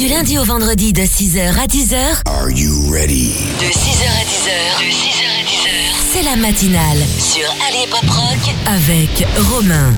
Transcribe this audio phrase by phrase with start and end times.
[0.00, 2.22] Du lundi au vendredi de 6h à 10h.
[2.24, 3.34] Are you ready?
[3.60, 4.78] De 6h à 10h.
[4.78, 5.94] De 6h à 10h.
[6.14, 9.92] C'est la matinale sur Allié Pop Rock avec Romain.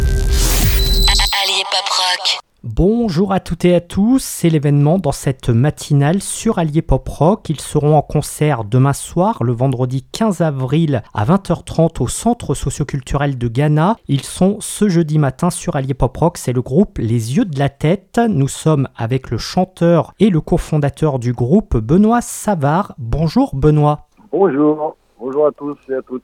[1.45, 2.52] Allié Pop Rock.
[2.65, 7.51] Bonjour à toutes et à tous, c'est l'événement dans cette matinale sur Allié Pop Rock.
[7.51, 13.37] Ils seront en concert demain soir, le vendredi 15 avril à 20h30 au Centre socioculturel
[13.37, 13.97] de Ghana.
[14.07, 17.59] Ils sont ce jeudi matin sur Allié Pop Rock, c'est le groupe Les Yeux de
[17.59, 18.21] la Tête.
[18.29, 22.95] Nous sommes avec le chanteur et le cofondateur du groupe, Benoît Savard.
[22.97, 24.07] Bonjour Benoît.
[24.31, 26.23] Bonjour, bonjour à tous et à toutes.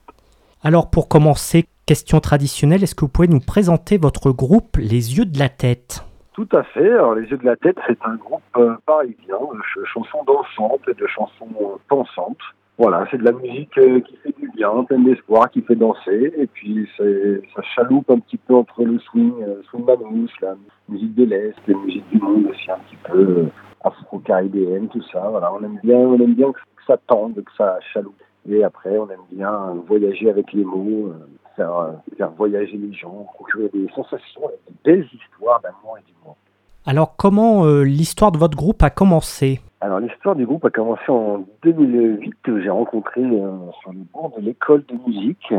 [0.63, 5.25] Alors pour commencer, question traditionnelle, est-ce que vous pouvez nous présenter votre groupe Les Yeux
[5.25, 6.05] de la Tête?
[6.39, 6.93] Tout à fait.
[6.93, 10.87] Alors, Les Yeux de la Tête, c'est un groupe euh, parisien de ch- chansons dansantes
[10.87, 12.37] et de chansons euh, pensantes.
[12.77, 16.31] Voilà, c'est de la musique euh, qui fait du bien, pleine d'espoir, qui fait danser.
[16.37, 19.33] Et puis, ça chaloupe un petit peu entre le swing,
[19.69, 20.55] swing manouche, la
[20.87, 23.47] musique de l'Est, les musiques du monde aussi un petit peu
[23.83, 25.27] afro-caribéenne, tout ça.
[25.29, 28.15] Voilà, on aime bien, on aime bien que ça tende, que ça chaloupe.
[28.49, 31.11] Et après, on aime bien voyager avec les mots,
[31.59, 36.37] faire, euh, faire voyager les gens, procurer des sensations, des belles histoires d'amour et d'humour.
[36.85, 39.59] Alors comment euh, l'histoire de votre groupe a commencé?
[39.81, 42.33] Alors l'histoire du groupe a commencé en 2008.
[42.63, 43.51] J'ai rencontré euh,
[43.81, 45.53] sur le bord de l'école de musique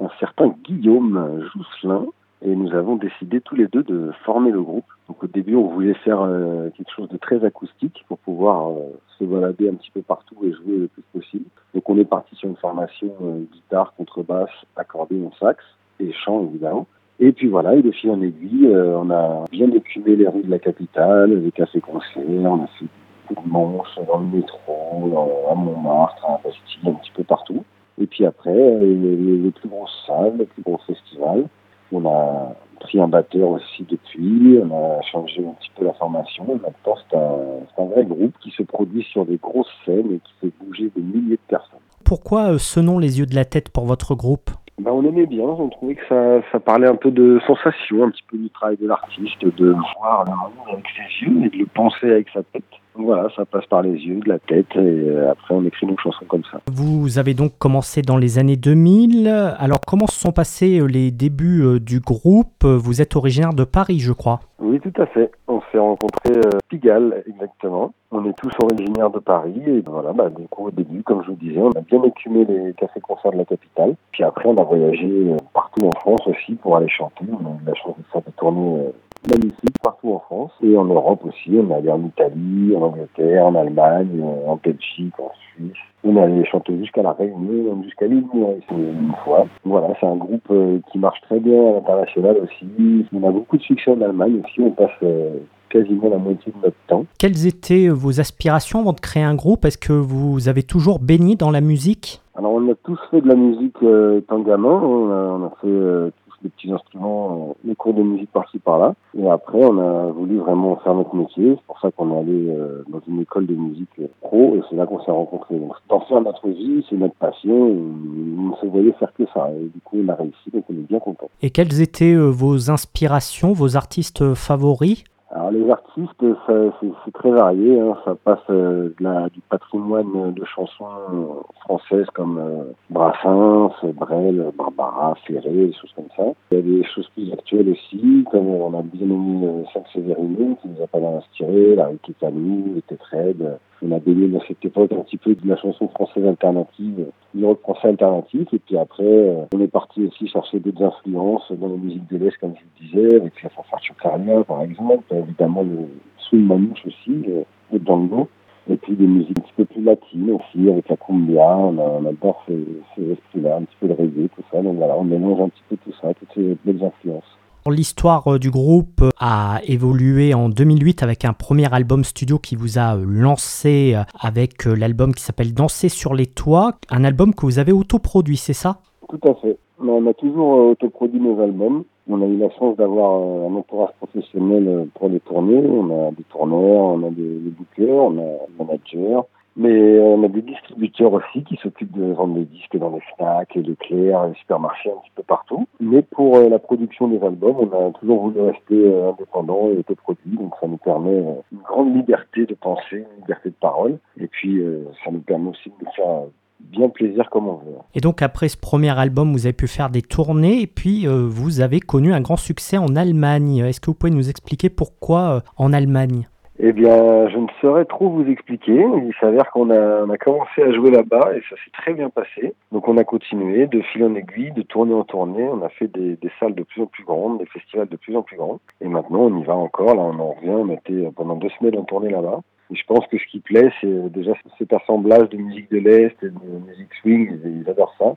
[0.00, 2.06] un certain Guillaume Jousselin
[2.42, 4.86] et nous avons décidé tous les deux de former le groupe.
[5.08, 8.70] Donc au début on voulait faire euh, quelque chose de très acoustique pour pouvoir
[9.18, 11.44] se balader un petit peu partout et jouer le plus possible.
[11.74, 15.64] Donc on est parti sur une formation euh, guitare, contrebasse, accordéon, sax
[16.00, 16.86] et chant évidemment.
[17.20, 20.42] Et puis voilà, et de fil en aiguille, euh, on a bien écumé les rues
[20.42, 22.86] de la capitale, les cafés-concerts, on a fait
[23.28, 27.64] beaucoup de dans le métro, dans- à Montmartre, à Bastille, un petit peu partout.
[28.00, 31.46] Et puis après, euh, les plus grosses salles, les plus gros festivals.
[31.90, 36.44] On a pris un batteur aussi depuis, on a changé un petit peu la formation.
[36.48, 40.18] Et maintenant, c'est un, un vrai groupe qui se produit sur des grosses scènes et
[40.18, 41.80] qui fait bouger des milliers de personnes.
[42.04, 44.50] Pourquoi euh, ce nom Les Yeux de la Tête pour votre groupe?
[44.80, 48.10] Ben, on aimait bien, on trouvait que ça, ça parlait un peu de sensation, un
[48.10, 51.56] petit peu du travail de l'artiste, de voir le monde avec ses yeux et de
[51.58, 52.62] le penser avec sa tête.
[52.98, 55.96] Voilà, ça passe par les yeux, de la tête, et euh, après on écrit nos
[55.96, 56.60] chansons comme ça.
[56.66, 59.28] Vous avez donc commencé dans les années 2000.
[59.28, 62.64] Alors comment se sont passés euh, les débuts euh, du groupe?
[62.64, 64.40] Vous êtes originaire de Paris, je crois.
[64.58, 65.30] Oui, tout à fait.
[65.46, 67.92] On s'est rencontrés à Pigalle, exactement.
[68.10, 71.30] On est tous originaires de Paris, et voilà, bah, du coup, au début, comme je
[71.30, 73.94] vous disais, on a bien écumé les cafés-concerts de la capitale.
[74.10, 77.24] Puis après, on a voyagé partout en France aussi pour aller chanter.
[77.30, 78.88] On a eu la chance de faire des tournées
[79.24, 81.50] euh, magnifiques partout en France et en Europe aussi.
[81.56, 85.72] On est allé en Italie, en Angleterre, en Allemagne, en Belgique, en Suisse.
[86.04, 89.46] On est allé chanter jusqu'à la Réunion, même jusqu'à l'île une fois.
[89.64, 93.06] Voilà, c'est un groupe euh, qui marche très bien à l'international aussi.
[93.12, 94.60] On a beaucoup de succès en Allemagne aussi.
[94.60, 97.04] On passe euh, quasiment la moitié de notre temps.
[97.18, 99.64] Quelles étaient euh, vos aspirations avant de créer un groupe?
[99.64, 102.22] Est-ce que vous avez toujours baigné dans la musique?
[102.36, 105.50] Alors on a tous fait de la musique euh, étant gamin, on a, on a
[105.60, 106.10] fait euh,
[106.42, 108.94] les petits instruments, euh, les cours de musique par-ci par-là.
[109.16, 112.48] Et après on a voulu vraiment faire notre métier, c'est pour ça qu'on est allé
[112.48, 115.58] euh, dans une école de musique euh, pro et c'est là qu'on s'est rencontrés.
[115.58, 119.50] Donc d'en notre vie, c'est notre passion, on se voyait faire que ça.
[119.52, 121.28] Et du coup on a réussi, donc on est bien content.
[121.42, 125.04] Et quelles étaient euh, vos inspirations, vos artistes euh, favoris?
[125.50, 127.80] Les artistes, c'est, très varié.
[127.80, 127.96] Hein.
[128.04, 131.24] Ça passe euh, de la, du patrimoine de chansons euh,
[131.60, 136.24] françaises comme euh, Brassens, Brel, Barbara, Ferré, des choses comme ça.
[136.50, 139.84] Il y a des choses plus actuelles aussi, comme on a bien aimé euh, Saint
[139.92, 143.58] Séverino, qui nous a pas mal inspiré, la Camille, les Tétrèdes.
[143.80, 147.44] On a baigné dans cette époque un petit peu de la chanson française alternative, du
[147.44, 148.48] rock français alternatif.
[148.52, 152.16] Et puis après, euh, on est parti aussi chercher d'autres influences dans la musique de
[152.16, 155.04] l'Est, comme je vous disais, avec la fanfare Chocaria, par exemple.
[155.14, 155.86] Évidemment, le
[156.18, 158.28] swing manouche aussi, euh, le django.
[158.70, 161.56] Et puis des musiques un petit peu plus latines aussi, avec la cumbia.
[161.56, 162.58] On, a, on ces,
[162.96, 164.60] ces esprits-là, un petit peu de reggae, tout ça.
[164.60, 167.38] Donc voilà, on mélange un petit peu tout ça, toutes ces belles influences.
[167.66, 172.56] L'histoire euh, du groupe euh, a évolué en 2008 avec un premier album studio qui
[172.56, 177.44] vous a euh, lancé avec l'album qui s'appelle Danser sur les toits, un album que
[177.44, 178.78] vous avez autoproduit, c'est ça?
[179.08, 179.58] Tout à fait.
[179.80, 181.84] On a toujours autoproduit nos albums.
[182.08, 185.58] On a eu la chance d'avoir un entourage professionnel pour les tourner.
[185.58, 189.26] On a des tourneurs, on a des, des bookers, on a un manager.
[189.58, 193.00] Mais euh, on a des distributeurs aussi qui s'occupent de vendre les disques dans les
[193.16, 195.66] FNAC, les Leclerc, les supermarchés, un petit peu partout.
[195.80, 199.78] Mais pour euh, la production des albums, on a toujours voulu rester euh, indépendant et
[199.78, 200.36] autoproduit.
[200.36, 201.18] Donc ça nous permet
[201.50, 203.98] une grande liberté de penser, une liberté de parole.
[204.20, 204.62] Et puis
[205.04, 206.22] ça nous permet aussi de faire
[206.60, 207.78] bien plaisir comme on veut.
[207.94, 211.60] Et donc après ce premier album, vous avez pu faire des tournées et puis vous
[211.60, 213.58] avez connu un grand succès en Allemagne.
[213.58, 216.28] Est-ce que vous pouvez nous expliquer pourquoi en Allemagne?
[216.60, 218.72] Eh bien, je ne saurais trop vous expliquer.
[218.72, 222.10] Il s'avère qu'on a, on a commencé à jouer là-bas et ça s'est très bien
[222.10, 222.52] passé.
[222.72, 225.44] Donc on a continué de fil en aiguille, de tournée en tournée.
[225.44, 228.22] On a fait des, salles de plus en plus grandes, des festivals de plus en
[228.22, 228.58] plus grands.
[228.80, 229.94] Et maintenant on y va encore.
[229.94, 230.50] Là on en revient.
[230.50, 232.40] On était pendant deux semaines en tournée là-bas.
[232.72, 236.16] Et je pense que ce qui plaît, c'est déjà cet assemblage de musique de l'Est
[236.24, 237.38] et de musique swing.
[237.44, 238.14] Ils adorent ça.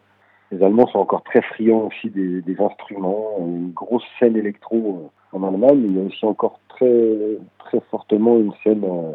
[0.51, 3.38] Les Allemands sont encore très friands aussi des, des instruments.
[3.39, 7.38] Une grosse scène électro en Allemagne, mais il y a aussi encore très
[7.71, 9.13] très fortement une scène euh,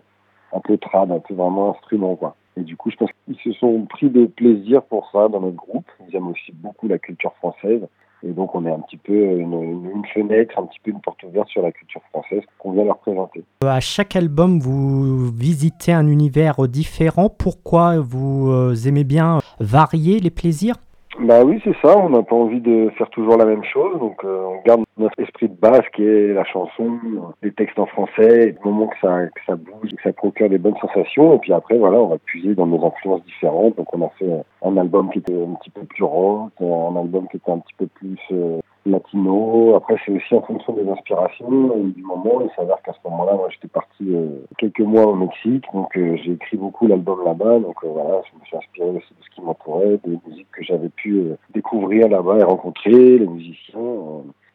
[0.53, 2.19] un peu trad, un peu vraiment instrument.
[2.57, 5.57] Et du coup, je pense qu'ils se sont pris de plaisir pour ça dans notre
[5.57, 5.87] groupe.
[6.09, 7.87] Ils aiment aussi beaucoup la culture française.
[8.23, 11.23] Et donc, on est un petit peu une, une, fenêtre, un petit peu une porte
[11.23, 13.45] ouverte sur la culture française qu'on vient leur présenter.
[13.63, 17.29] Euh, à chaque album, vous visitez un univers différent.
[17.29, 20.77] Pourquoi vous euh, aimez bien varier les plaisirs?
[21.21, 21.97] Bah oui, c'est ça.
[21.97, 23.99] On n'a pas envie de faire toujours la même chose.
[23.99, 26.99] Donc, euh, on garde notre esprit de base qui est la chanson,
[27.43, 30.59] les textes en français, du moment que ça, que ça bouge, que ça procure des
[30.59, 31.35] bonnes sensations.
[31.35, 33.77] Et puis après, voilà, on va puiser dans nos influences différentes.
[33.77, 34.31] Donc, on a fait
[34.63, 37.75] un album qui était un petit peu plus rock, un album qui était un petit
[37.79, 38.61] peu plus euh,
[38.91, 39.75] latino.
[39.77, 42.41] Après, c'est aussi en fonction des inspirations et du moment.
[42.43, 46.17] Il s'avère qu'à ce moment-là, moi, j'étais parti euh, quelques mois au Mexique, donc euh,
[46.23, 47.59] j'ai écrit beaucoup l'album là-bas.
[47.59, 50.65] Donc euh, voilà, je me suis inspiré aussi de ce qui m'entourait, des musiques que
[50.65, 53.81] j'avais pu découvrir là-bas et rencontrer, les musiciens.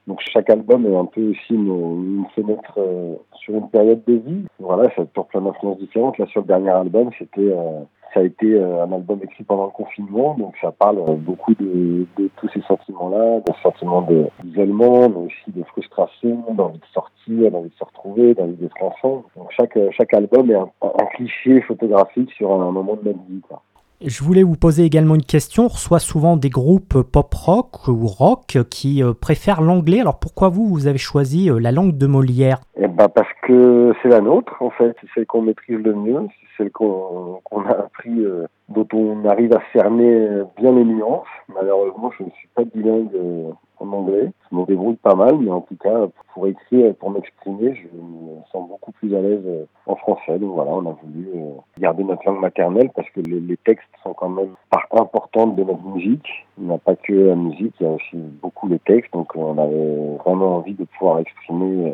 [0.08, 2.80] Donc chaque album est un peu aussi une, une fenêtre
[3.36, 4.46] sur une période de vie.
[4.60, 6.18] Voilà, ça a plein d'influences différentes.
[6.18, 7.54] Là, sur le dernier album, c'était
[8.14, 11.54] ça a été euh, un album écrit pendant le confinement, donc ça parle euh, beaucoup
[11.56, 14.06] de, de tous ces sentiments-là, des sentiments
[14.44, 19.24] d'isolement, mais aussi de frustration, d'envie de sortir, d'envie de se retrouver, d'envie d'être ensemble.
[19.38, 20.70] Donc chaque, chaque album est un,
[21.16, 23.42] cliché photographique sur un, un moment de notre vie.
[23.48, 23.62] Quoi.
[24.04, 25.66] Je voulais vous poser également une question.
[25.66, 30.00] On reçoit souvent des groupes pop rock ou rock qui euh, préfèrent l'anglais.
[30.00, 32.62] Alors pourquoi vous, vous avez choisi euh, la langue de Molière?
[32.84, 34.96] Eh ben Parce que c'est la nôtre, en fait.
[35.02, 36.28] C'est celle qu'on maîtrise le mieux.
[36.30, 41.28] C'est celle qu'on a appris, euh, dont on arrive à cerner bien les nuances.
[41.54, 43.16] Malheureusement, je ne suis pas bilingue
[43.82, 44.32] en anglais.
[44.50, 48.42] Je me débrouille pas mal, mais en tout cas, pour écrire, pour m'exprimer, je me
[48.52, 50.38] sens beaucoup plus à l'aise euh, en français.
[50.40, 53.88] Donc voilà, on a voulu euh, garder notre langue maternelle parce que les, les textes
[54.04, 56.28] sont quand même part importante de notre musique.
[56.58, 59.14] Il n'y a pas que la musique, il y a aussi beaucoup les textes.
[59.14, 61.94] Donc on avait vraiment envie de pouvoir exprimer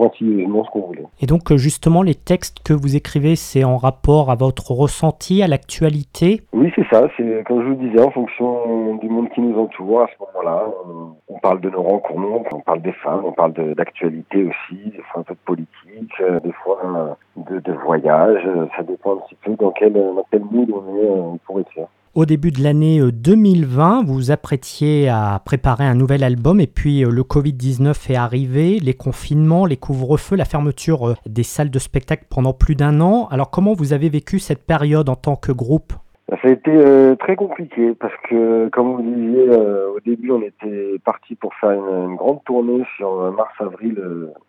[0.00, 1.04] euh, ce qu'on voulait.
[1.20, 5.48] Et donc justement, les textes que vous écrivez, c'est en rapport à votre ressenti, à
[5.48, 6.42] l'actualité?
[6.52, 7.08] Oui, c'est ça.
[7.16, 10.64] C'est comme je vous disais, en fonction du monde qui nous entoure, à ce moment-là,
[10.86, 15.02] on, on, parle de nos rencontres, on parle des femmes, on parle d'actualité aussi, des
[15.10, 18.42] fois un peu de politique, euh, des fois euh, de, de voyage.
[18.76, 21.86] Ça dépend un petit peu dans quel, dans quel mood on est euh, pour écrire.
[22.18, 26.66] Au début de l'année 2020, euh, vous vous apprêtiez à préparer un nouvel album et
[26.66, 31.70] puis euh, le Covid-19 est arrivé, les confinements, les couvre-feux, la fermeture euh, des salles
[31.70, 33.28] de spectacle pendant plus d'un an.
[33.30, 35.92] Alors comment vous avez vécu cette période en tant que groupe?
[36.28, 41.36] Ça a été très compliqué parce que, comme vous disiez, au début, on était parti
[41.36, 43.96] pour faire une, une, grande tournée sur mars-avril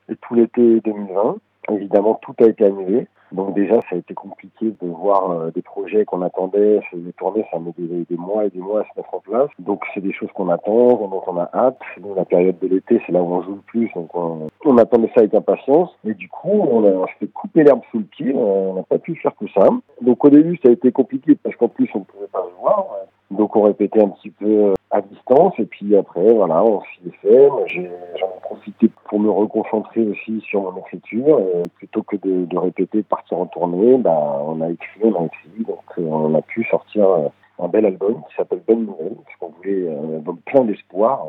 [0.10, 1.38] et tout l'été 2020.
[1.72, 3.08] Évidemment, tout a été annulé.
[3.32, 7.46] Donc déjà, ça a été compliqué de voir euh, des projets qu'on attendait, les tournées,
[7.52, 9.50] ça met des, des, mois et des mois à se mettre en place.
[9.60, 11.80] Donc c'est des choses qu'on attend, dont on a hâte.
[12.02, 14.78] Nous, la période de l'été, c'est là où on joue le plus, donc on, on
[14.78, 15.92] attendait ça avec impatience.
[16.06, 18.98] Et du coup, on, a, on s'est coupé l'herbe sous le pied, on n'a pas
[18.98, 19.68] pu faire tout ça.
[20.02, 22.60] Donc au début, ça a été compliqué parce qu'en plus, on ne pouvait pas se
[22.60, 22.88] voir.
[23.32, 27.10] Donc on répétait un petit peu euh, à distance et puis après voilà on s'y
[27.10, 27.48] est fait.
[27.68, 32.58] j'en ai, profité pour me reconcentrer aussi sur mon écriture et plutôt que de, de,
[32.58, 36.34] répéter, de partir en tournée, bah, on a écrit, on a écrit donc euh, on
[36.34, 37.28] a pu sortir euh,
[37.60, 41.28] un bel album qui s'appelle Bonne Nouvelle parce qu'on voulait un album plein d'espoir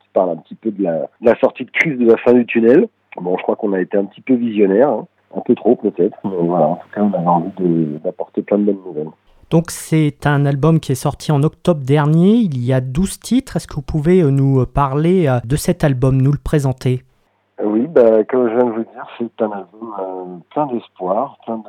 [0.00, 2.34] qui parle un petit peu de la, de la, sortie de crise de la fin
[2.34, 2.88] du tunnel.
[3.16, 4.90] Bon je crois qu'on a été un petit peu visionnaire.
[4.90, 5.06] Hein.
[5.34, 8.64] Un peu trop peut-être, mais voilà, en tout cas on avait envie d'apporter plein de
[8.64, 9.10] bonnes nouvelles.
[9.50, 13.56] Donc c'est un album qui est sorti en octobre dernier, il y a 12 titres.
[13.56, 17.02] Est-ce que vous pouvez euh, nous parler euh, de cet album, nous le présenter?
[17.62, 21.62] Oui, bah, comme je viens de vous dire, c'est un album euh, plein d'espoir, plein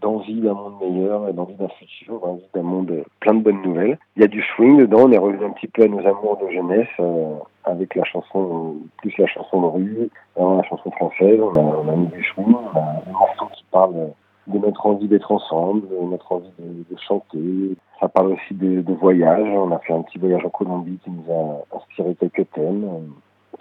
[0.00, 3.98] d'envie d'un monde meilleur d'envie d'un futur, d'envie d'un monde plein de bonnes nouvelles.
[4.16, 6.38] Il y a du swing dedans, on est revenu un petit peu à nos amours
[6.42, 11.54] de jeunesse euh, avec la chanson, plus la chanson de rue, la chanson française, on
[11.54, 14.12] a, on mis du swing, on a des morceaux qui parlent
[14.52, 17.76] de notre envie d'être ensemble, de notre envie de, chanter.
[17.98, 19.46] Ça parle aussi de, voyage.
[19.46, 22.86] On a fait un petit voyage en Colombie qui nous a inspiré quelques thèmes.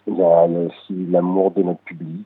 [0.08, 2.26] Il y a, aussi l'amour de notre public.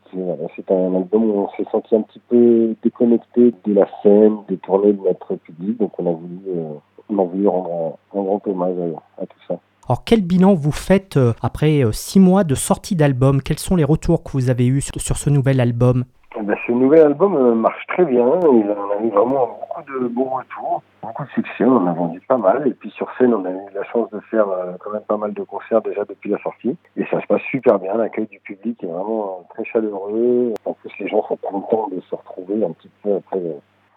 [0.56, 4.58] C'est un album où on s'est senti un petit peu déconnecté de la scène, des
[4.58, 5.80] tournées de notre public.
[5.80, 6.74] Donc on a voulu, euh,
[7.10, 8.76] on rendre un, grand hommage
[9.18, 9.60] à, tout ça.
[9.88, 13.42] Alors quel bilan vous faites euh, après euh, six mois de sortie d'album?
[13.42, 16.06] Quels sont les retours que vous avez eus sur ce nouvel album?
[16.42, 18.26] Ben, ce nouvel album euh, marche très bien.
[18.42, 21.64] Il on a eu vraiment beaucoup de bons retours, beaucoup de succès.
[21.64, 22.68] On en a vendu pas mal.
[22.68, 25.18] Et puis sur scène, on a eu la chance de faire euh, quand même pas
[25.18, 26.76] mal de concerts déjà depuis la sortie.
[26.98, 27.96] Et ça se passe super bien.
[27.96, 30.54] L'accueil du public est vraiment très chaleureux.
[30.66, 33.42] En plus, les gens sont contents de se retrouver un petit peu après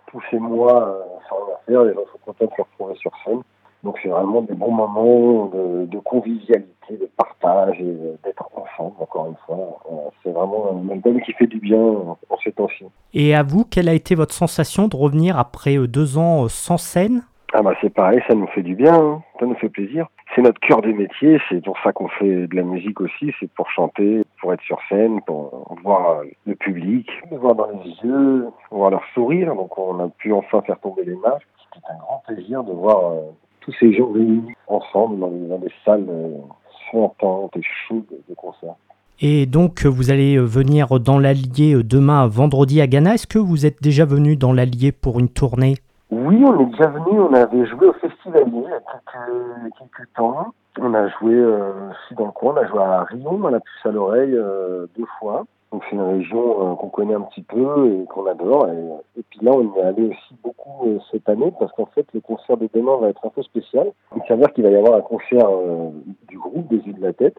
[0.08, 0.94] tous ces mois
[1.28, 1.84] sans rien faire.
[1.84, 3.40] Les gens sont contents de se retrouver sur scène.
[3.86, 9.36] Donc c'est vraiment des bons moments de, convivialité, de partage et d'être ensemble, encore une
[9.46, 9.78] fois.
[10.24, 12.84] C'est vraiment un album qui fait du bien en ces temps-ci.
[13.14, 16.48] Et à vous, quelle a été votre sensation de revenir après euh, deux ans euh,
[16.48, 17.22] sans scène?
[17.52, 19.22] Ah bah c'est pareil, ça nous fait du bien, hein.
[19.38, 20.08] ça nous fait plaisir.
[20.34, 23.50] C'est notre cœur de métier, c'est pour ça qu'on fait de la musique aussi, c'est
[23.52, 28.90] pour chanter, pour être sur scène, pour voir le public, voir dans les yeux, voir
[28.90, 29.54] leur sourire.
[29.54, 31.46] Donc on a pu enfin faire tomber les masques.
[31.72, 33.20] C'était un grand plaisir de voir euh,
[33.66, 36.38] tous ces gens réunis ensemble dans, des salles euh,
[36.94, 38.74] et chaudes de concert.
[39.20, 43.14] Et donc, vous allez euh, venir dans l'Allier euh, demain, vendredi à Ghana.
[43.14, 45.74] Est-ce que vous êtes déjà venu dans l'Allier pour une tournée?
[46.10, 47.20] Oui, on est déjà venu.
[47.20, 48.80] On avait joué au Festivalier il y a
[49.78, 50.52] quelques, temps.
[50.78, 52.54] On a joué aussi dans le coin.
[52.54, 54.38] On a joué à Rion, à la puce à l'oreille,
[54.96, 55.44] deux fois.
[55.72, 58.68] Donc c'est une région euh, qu'on connaît un petit peu et qu'on adore.
[58.68, 62.06] Et, puis là, on y est allé aussi beaucoup euh, cette année parce qu'en fait,
[62.14, 63.90] le concert de demain va être un peu spécial.
[64.16, 65.90] Il s'avère qu'il va y avoir un concert euh,
[66.28, 67.36] du groupe des yeux de la tête.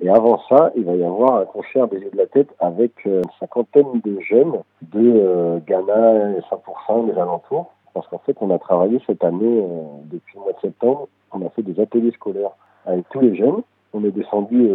[0.00, 3.04] Et avant ça, il va y avoir un concert des yeux de la tête avec
[3.04, 7.72] une cinquantaine de jeunes de Ghana et 5% des alentours.
[7.94, 9.62] Parce qu'en fait, on a travaillé cette année,
[10.04, 12.52] depuis le mois de septembre, on a fait des ateliers scolaires
[12.86, 13.62] avec tous les jeunes.
[13.92, 14.70] On est descendu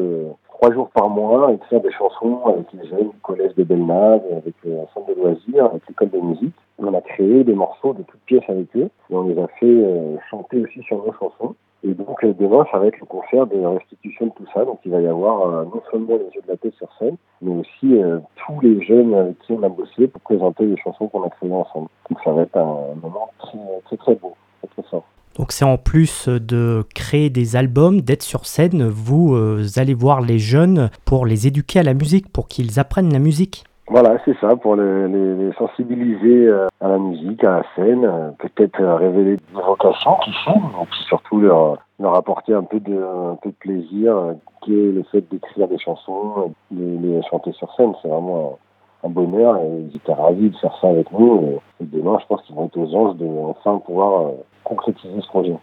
[0.57, 4.21] trois jours par mois et faire des chansons avec les jeunes du collège de Belnave,
[4.31, 6.55] avec le centre de loisirs, avec l'école de musique.
[6.79, 9.65] On a créé des morceaux de toutes pièces avec eux et on les a fait
[9.65, 11.55] euh, chanter aussi sur nos chansons.
[11.83, 14.65] Et donc euh, demain, ça va être le concert de restitution de tout ça.
[14.65, 17.17] Donc il va y avoir euh, non seulement les yeux de la tête sur scène,
[17.41, 17.99] mais aussi
[18.35, 21.51] tous les jeunes avec qui on a bossé pour présenter les chansons qu'on a créées
[21.51, 21.87] ensemble.
[22.09, 25.03] Donc ça va être un moment très très, très beau, très, très fort.
[25.37, 30.21] Donc c'est en plus de créer des albums, d'être sur scène, vous euh, allez voir
[30.21, 33.63] les jeunes pour les éduquer à la musique, pour qu'ils apprennent la musique.
[33.89, 38.83] Voilà, c'est ça, pour les, sensibiliser euh, à la musique, à la scène, euh, peut-être
[38.83, 43.49] révéler des vocations qui sont, et surtout leur, leur apporter un peu de, un peu
[43.49, 47.93] de plaisir, qui est le fait d'écrire des chansons, de les chanter sur scène.
[48.01, 48.57] C'est vraiment
[49.03, 51.59] un bonheur et ils étaient ravis de faire ça avec nous.
[51.79, 54.31] Et, demain, je pense qu'ils vont être aux anges de enfin pouvoir
[54.63, 55.55] concrétiser ce projet.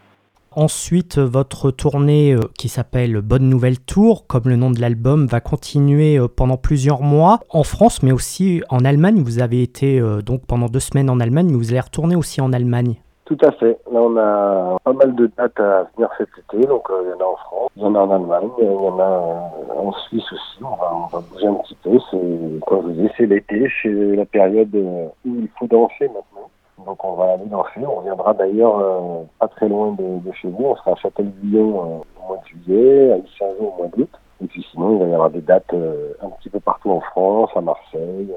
[0.57, 5.41] Ensuite, votre tournée euh, qui s'appelle Bonne Nouvelle Tour, comme le nom de l'album, va
[5.41, 9.21] continuer euh, pendant plusieurs mois en France, mais aussi en Allemagne.
[9.21, 12.41] Vous avez été euh, donc pendant deux semaines en Allemagne, mais vous allez retourner aussi
[12.41, 13.01] en Allemagne.
[13.25, 13.79] Tout à fait.
[13.91, 16.67] Là, on a pas mal de dates à venir cet été.
[16.67, 18.69] Donc, il y en a en France, il y en a en Allemagne, il y
[18.69, 20.63] en a en Suisse aussi.
[20.63, 21.99] On va, on va bouger un petit peu.
[22.11, 26.51] C'est, comme je vous dis, c'est l'été, c'est la période où il faut danser maintenant.
[26.85, 27.81] Donc on va aller danser.
[27.87, 30.65] On reviendra d'ailleurs euh, pas très loin de, chez vous.
[30.65, 34.11] On sera à Châtel-Guyon euh, au mois de juillet, à Issargeau au mois d'août.
[34.45, 37.01] Et puis sinon, il va y avoir des dates euh, un petit peu partout en
[37.01, 38.29] France, à Marseille,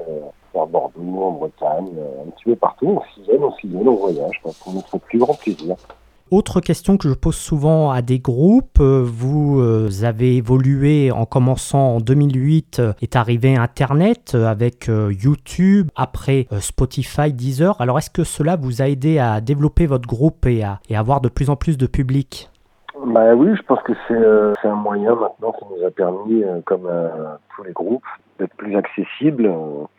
[0.54, 1.90] à Bordeaux, en Bretagne,
[2.26, 2.98] un petit peu partout.
[2.98, 5.76] On sillonne, on sillonne, on voyage pour notre plus grand plaisir.
[6.30, 11.24] Autre question que je pose souvent à des groupes, euh, vous euh, avez évolué en
[11.24, 17.80] commençant en 2008, euh, est arrivé Internet avec YouTube, après Spotify, Deezer.
[17.80, 21.22] Alors est-ce que cela vous a aidé à développer votre groupe et à, et avoir
[21.22, 22.50] de plus en plus de public?
[23.08, 26.88] Bah oui, je pense que c'est un moyen maintenant qui nous a permis, comme
[27.54, 28.04] tous les groupes,
[28.38, 29.52] d'être plus accessibles.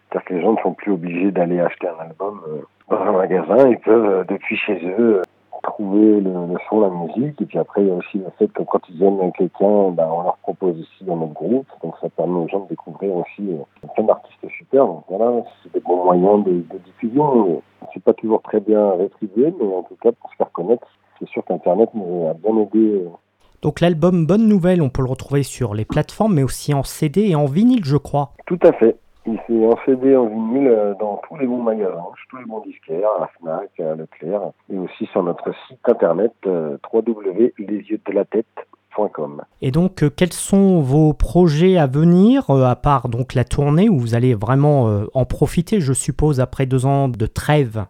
[0.10, 2.42] C'est-à-dire que les gens ne sont plus obligés d'aller acheter un album
[2.89, 3.68] dans un magasin.
[3.70, 5.22] Ils peuvent, depuis chez eux,
[5.62, 6.32] trouver le,
[6.70, 7.42] son, la musique.
[7.42, 10.08] Et puis après, il y a aussi le fait que quand ils viennent quelqu'un, ben,
[10.12, 11.68] on leur propose aussi dans notre groupe.
[11.84, 14.86] Donc ça permet aux gens de découvrir aussi euh, plein d'artistes super.
[14.86, 17.62] Donc voilà, c'est des bons moyens de, de diffusion.
[17.94, 20.88] C'est pas toujours très bien rétribué, mais en tout cas, pour se faire connaître,
[21.20, 22.96] c'est sûr qu'Internet nous a bien aidé.
[22.96, 23.10] Euh.
[23.62, 27.30] Donc l'album Bonne Nouvelle, on peut le retrouver sur les plateformes, mais aussi en CD
[27.30, 28.32] et en vinyle, je crois.
[28.46, 28.96] Tout à fait.
[29.26, 32.62] Il s'est en CD, en vinyle euh, dans tous les bons magasins, tous les bons
[32.62, 39.44] disquaires, à la FNAC, à Leclerc, et aussi sur notre site internet euh, www.lesyeuxdelatête.com.
[39.62, 44.16] Et donc, quels sont vos projets à venir, à part donc la tournée où vous
[44.16, 47.86] allez vraiment en profiter, je suppose, après deux ans de trêve?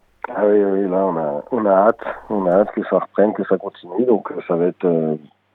[0.90, 4.06] Là on a, on a hâte, on a hâte que ça reprenne, que ça continue,
[4.06, 4.86] donc ça va être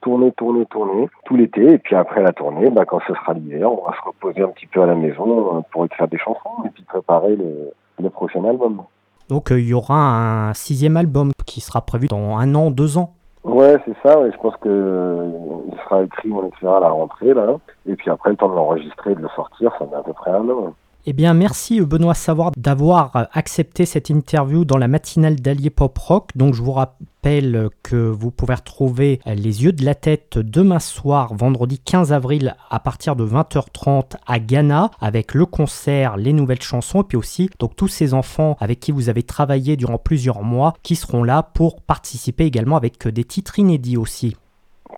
[0.05, 1.73] tourner, tourner, tourner tout l'été.
[1.73, 4.49] Et puis après la tournée, bah, quand ce sera l'hiver, on va se reposer un
[4.49, 8.11] petit peu à la maison euh, pour faire des chansons et puis préparer le, le
[8.11, 8.83] prochain album.
[9.29, 12.99] Donc euh, il y aura un sixième album qui sera prévu dans un an, deux
[12.99, 13.15] ans.
[13.43, 14.19] Ouais, c'est ça.
[14.31, 15.31] je pense que euh,
[15.71, 17.57] il sera écrit, on l'écrira à la rentrée là.
[17.87, 20.13] Et puis après, le temps de l'enregistrer et de le sortir, ça met à peu
[20.13, 20.75] près un an.
[21.07, 26.31] Eh bien, merci Benoît Savoir d'avoir accepté cette interview dans la matinale d'Allier Pop Rock.
[26.35, 31.35] Donc, je vous rappelle que vous pouvez retrouver Les Yeux de la Tête demain soir,
[31.35, 37.03] vendredi 15 avril, à partir de 20h30 à Ghana, avec le concert, les nouvelles chansons,
[37.03, 40.73] et puis aussi donc tous ces enfants avec qui vous avez travaillé durant plusieurs mois
[40.83, 44.39] qui seront là pour participer également avec des titres inédits aussi.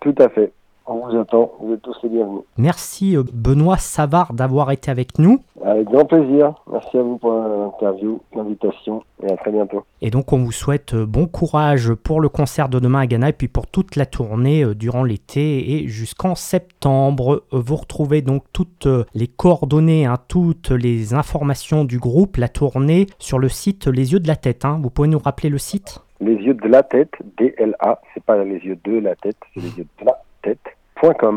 [0.01, 0.53] Tout à fait.
[0.89, 2.43] On vous attend, vous êtes tous les bienvenus.
[2.57, 5.41] Merci euh, Benoît Savard d'avoir été avec nous.
[5.63, 6.53] Avec grand plaisir.
[6.71, 9.83] Merci à vous pour l'interview, l'invitation et à très bientôt.
[10.01, 13.29] Et donc on vous souhaite euh, bon courage pour le concert de demain à Ghana
[13.29, 17.43] et puis pour toute la tournée euh, durant l'été et jusqu'en septembre.
[17.51, 23.39] Vous retrouvez donc toutes les coordonnées, hein, toutes les informations du groupe, la tournée sur
[23.39, 24.65] le site Les Yeux de la Tête.
[24.65, 24.79] Hein.
[24.81, 26.01] Vous pouvez nous rappeler le site?
[26.19, 29.77] Les Yeux de la Tête, D-L-A, c'est pas les yeux de la tête, c'est les
[29.77, 31.35] yeux de la tête.com.